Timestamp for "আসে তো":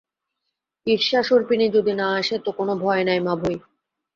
2.15-2.49